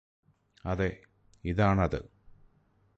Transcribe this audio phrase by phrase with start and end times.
[0.65, 0.89] അതെ
[1.43, 1.99] ഇതാണത്